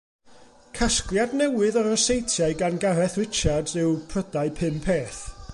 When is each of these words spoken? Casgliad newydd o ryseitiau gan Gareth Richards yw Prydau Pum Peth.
Casgliad 0.77 1.35
newydd 1.41 1.77
o 1.81 1.83
ryseitiau 1.89 2.57
gan 2.63 2.81
Gareth 2.87 3.21
Richards 3.23 3.79
yw 3.83 3.95
Prydau 4.15 4.59
Pum 4.63 4.85
Peth. 4.89 5.25